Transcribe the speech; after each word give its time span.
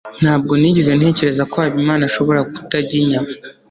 ntabwo 0.21 0.53
nigeze 0.55 0.91
ntekereza 0.97 1.43
ko 1.51 1.55
habimana 1.63 2.03
ashobora 2.09 2.39
kutarya 2.53 2.95
inyama 3.03 3.31